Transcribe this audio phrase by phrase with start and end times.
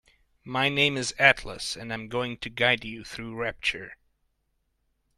[0.45, 3.97] My name is Atlas and I'm going to guide you through Rapture.